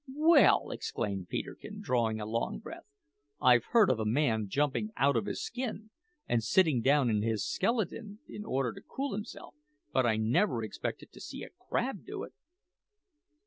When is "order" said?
8.43-8.73